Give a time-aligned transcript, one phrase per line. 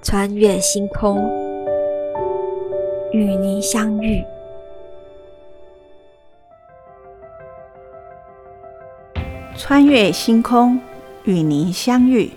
[0.00, 1.28] 穿越星空，
[3.12, 4.24] 与您相遇。
[9.54, 10.80] 穿越星空，
[11.24, 12.30] 与您相遇。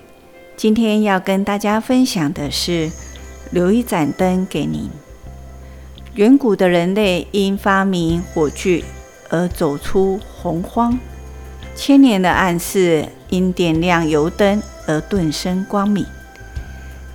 [0.54, 2.90] 今天要跟大家分享的是，
[3.50, 4.90] 留一盏灯给您。
[6.16, 8.84] 远古的人类因发明火炬
[9.30, 10.98] 而走出洪荒，
[11.74, 16.06] 千年的暗室因点亮油灯而顿生光明。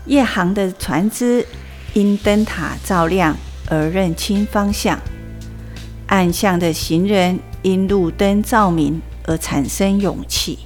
[0.05, 1.45] 夜航的船只
[1.93, 3.35] 因灯塔照亮
[3.69, 4.99] 而认清方向，
[6.07, 10.59] 暗巷的行人因路灯照明而产生勇气。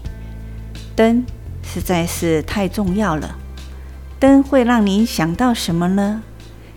[0.95, 1.25] 灯
[1.63, 3.37] 实在是太重要了。
[4.19, 6.21] 灯会让您想到什么呢？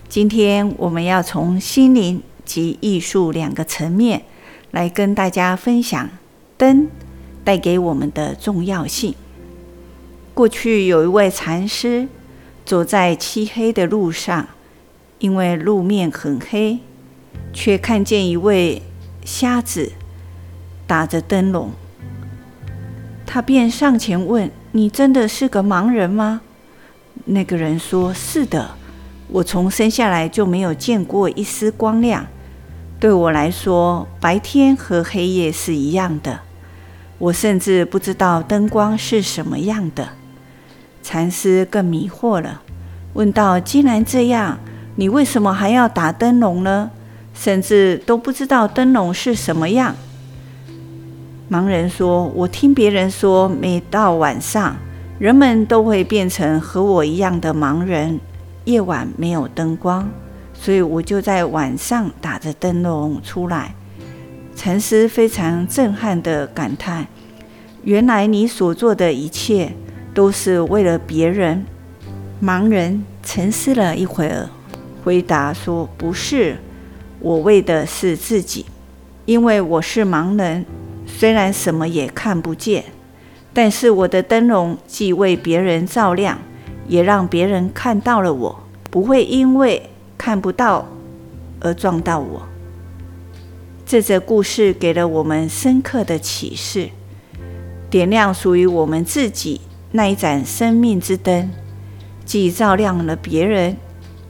[0.09, 4.23] 今天我们要从心灵及艺术两个层面
[4.71, 6.09] 来跟大家分享
[6.57, 6.89] 灯
[7.45, 9.15] 带给我们的重要性。
[10.33, 12.09] 过去有一位禅师。
[12.65, 14.47] 走在漆黑的路上，
[15.19, 16.79] 因为路面很黑，
[17.53, 18.81] 却看见一位
[19.23, 19.91] 瞎子
[20.87, 21.69] 打着灯笼。
[23.23, 26.41] 他便上前问：“你真的是个盲人吗？”
[27.25, 28.71] 那个人说：“是的，
[29.27, 32.25] 我从生下来就没有见过一丝光亮。
[32.99, 36.39] 对我来说，白天和黑夜是一样的。
[37.17, 40.09] 我甚至不知道灯光是什么样的。”
[41.01, 42.61] 禅师更迷惑了，
[43.13, 44.57] 问道：“既然这样，
[44.95, 46.89] 你为什么还要打灯笼呢？
[47.33, 49.95] 甚至都不知道灯笼是什么样？”
[51.47, 54.75] 盲人说：“我听别人说，每到晚上，
[55.19, 58.19] 人们都会变成和我一样的盲人。
[58.63, 60.09] 夜晚没有灯光，
[60.55, 63.75] 所以我就在晚上打着灯笼出来。”
[64.65, 67.05] 禅师非常震撼地感叹
[67.85, 69.73] ：“原来你所做的一切。”
[70.11, 71.63] 都是为了别人。
[72.41, 74.49] 盲人沉思了一会儿，
[75.03, 76.57] 回答说：“不是，
[77.19, 78.65] 我为的是自己。
[79.25, 80.65] 因为我是盲人，
[81.05, 82.85] 虽然什么也看不见，
[83.53, 86.39] 但是我的灯笼既为别人照亮，
[86.87, 90.87] 也让别人看到了我，不会因为看不到
[91.59, 92.41] 而撞到我。”
[93.85, 96.89] 这则故事给了我们深刻的启示：
[97.87, 99.61] 点亮属于我们自己。
[99.91, 101.51] 那一盏生命之灯，
[102.25, 103.77] 既照亮了别人，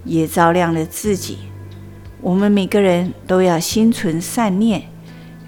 [0.03, 1.37] 也照亮了自己。
[2.21, 4.83] 我们每个人都要心存善念，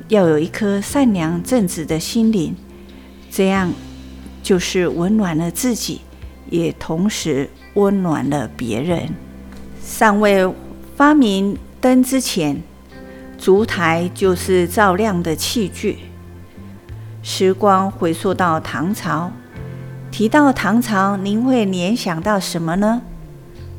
[0.07, 2.56] 要有一颗善良正直的心灵，
[3.29, 3.74] 这样
[4.41, 6.01] 就是温暖了自己，
[6.50, 9.09] 也同时温暖了别人。
[9.84, 10.50] 尚未
[10.95, 12.63] 发明灯之前，
[13.37, 15.99] 烛台就是照亮的器具。
[17.21, 19.31] 时光回溯到唐朝。
[20.09, 23.01] 提到唐朝，您会联想到什么呢？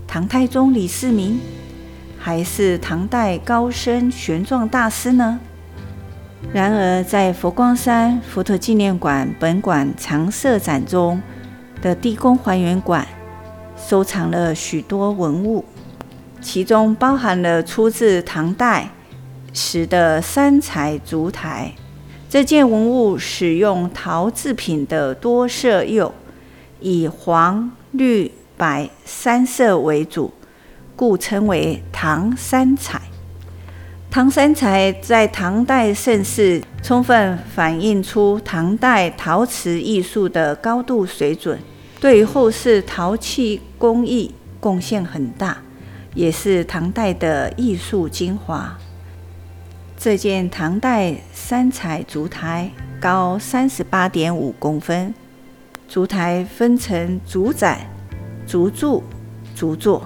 [0.06, 1.41] 唐太宗李世民，
[2.18, 5.41] 还是唐代高僧玄奘大师呢？
[6.52, 11.20] 然而，在佛光山佛陀纪念馆本馆常设展中
[11.82, 13.04] 的地宫还原馆，
[13.76, 15.64] 收藏了许多文物，
[16.41, 18.91] 其中包含了出自唐代
[19.53, 21.72] 时的三彩烛台。
[22.28, 26.12] 这件文物使用陶制品的多色釉。
[26.81, 30.32] 以黄、绿、白三色为主，
[30.94, 33.03] 故称为唐三彩。
[34.09, 41.59] 唐三彩在唐代盛世，充分反映出唐代陶瓷艺术的高度水准，
[42.00, 45.59] 对于后世陶器工艺贡献很大，
[46.15, 48.78] 也是唐代的艺术精华。
[50.00, 52.70] 这件唐代三彩烛台
[53.00, 55.12] 高三十八点五公分。
[55.88, 57.81] 烛台分成烛盏、
[58.47, 59.03] 烛柱、
[59.56, 60.04] 烛座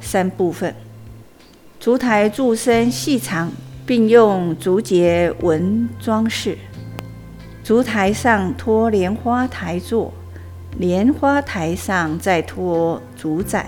[0.00, 0.72] 三部分。
[1.80, 3.50] 烛台柱身细长，
[3.84, 6.56] 并用竹节纹装饰。
[7.64, 10.14] 烛台上托莲花台座，
[10.78, 13.66] 莲花台上再托烛盏。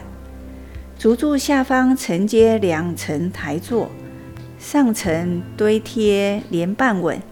[0.96, 3.90] 烛柱下方承接两层台座，
[4.58, 7.22] 上层堆贴莲瓣纹，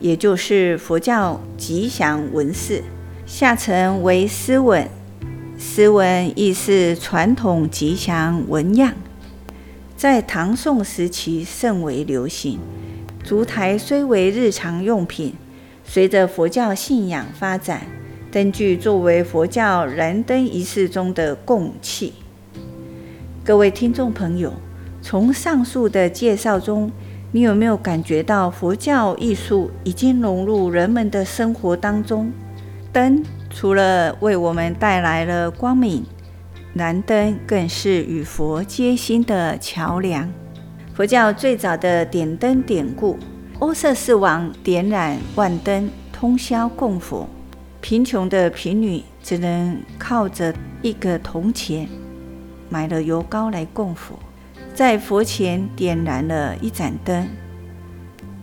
[0.00, 2.82] 也就是佛教吉祥纹饰。
[3.24, 4.88] 下层为丝纹，
[5.56, 8.92] 丝纹亦是传统吉祥纹样，
[9.96, 12.58] 在唐宋时期甚为流行。
[13.22, 15.34] 烛台虽为日常用品，
[15.84, 17.86] 随着佛教信仰发展，
[18.32, 22.14] 灯具作为佛教燃灯仪式中的供器。
[23.44, 24.52] 各位听众朋友，
[25.04, 26.90] 从上述的介绍中，
[27.30, 32.32] 你有没有感觉到佛教艺术已经融入人们的生活当中？
[32.90, 36.02] 灯除了为我们带来了光明，
[36.72, 40.32] 燃灯更是与佛接心的桥梁。
[40.94, 43.18] 佛教最早的点灯典故，
[43.58, 47.28] 欧瑟斯王点燃万灯，通宵供佛。
[47.82, 51.86] 贫穷的贫女只能靠着一个铜钱，
[52.70, 54.18] 买了油膏来供佛，
[54.74, 57.28] 在佛前点燃了一盏灯。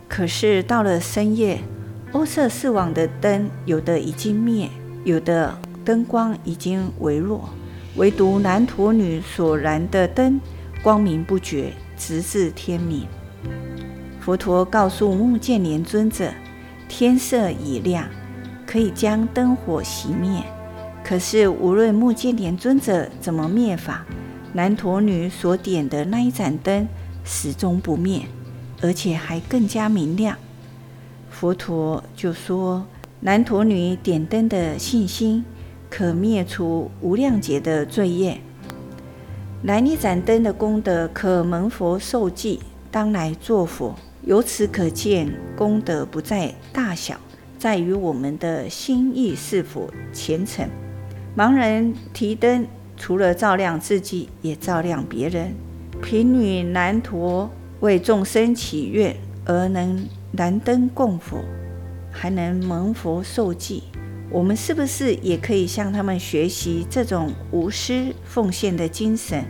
[0.07, 1.59] 可是到了深夜，
[2.13, 4.69] 欧瑟四王的灯有的已经灭，
[5.03, 7.49] 有的灯光已经微弱，
[7.97, 10.39] 唯独男陀女所燃的灯
[10.81, 13.05] 光明不绝，直至天明。
[14.19, 16.31] 佛陀告诉目犍连尊者
[16.87, 18.05] ：“天色已亮。”
[18.65, 20.41] 可以将灯火熄灭，
[21.03, 24.05] 可是无论目犍连尊者怎么灭法，
[24.53, 26.87] 男陀女所点的那一盏灯
[27.23, 28.23] 始终不灭，
[28.81, 30.37] 而且还更加明亮。
[31.29, 32.85] 佛陀就说：
[33.21, 35.45] 男陀女点灯的信心，
[35.89, 38.39] 可灭除无量劫的罪业；
[39.63, 42.59] 燃一盏灯的功德，可蒙佛受记，
[42.91, 43.95] 当来作佛。
[44.25, 47.15] 由此可见，功德不在大小。
[47.57, 50.67] 在于我们的心意是否虔诚。
[51.37, 52.67] 盲人提灯，
[53.01, 55.55] 除了照亮自己，也照亮别人。
[56.03, 57.49] 贫女难陀
[57.79, 60.07] 为众生祈愿而能
[60.37, 61.43] 燃灯供佛，
[62.11, 63.81] 还能蒙佛受记。
[64.29, 69.43] 我们是不是也可以向他们学习这种无私奉献的精神，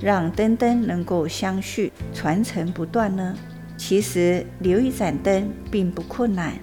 [0.00, 3.36] 让灯灯能够相续传承不断呢？
[3.76, 6.54] 其实留一盏灯并不困难。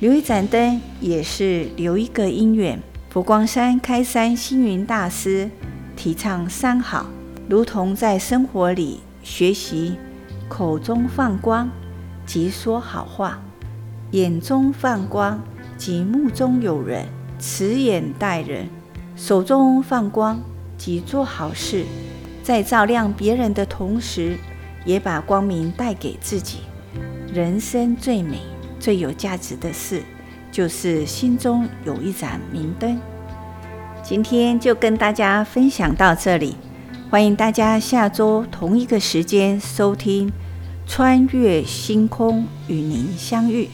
[0.00, 2.76] 留一盏灯也是留一个因缘。
[3.08, 5.48] 佛光山开山星云大师
[5.96, 7.06] 提倡三好，
[7.48, 9.96] 如同在生活里学习：
[10.48, 11.68] 口中放光，
[12.26, 13.38] 即说好话；
[14.10, 15.40] 眼中放光，
[15.76, 17.06] 即目中有人，
[17.38, 18.66] 慈眼待人；
[19.16, 20.40] 手中放光，
[20.76, 21.84] 即做好事。
[22.42, 24.36] 在照亮别人的同时，
[24.84, 26.58] 也把光明带给自己。
[27.32, 28.38] 人生最美。
[28.80, 30.02] 最有价值的事，
[30.50, 33.00] 就是心中有一盏明灯。
[34.02, 36.56] 今天就跟大家分享到这里，
[37.08, 40.28] 欢迎大家下周同一个时间收听
[40.88, 43.64] 《穿越星空与您相遇》。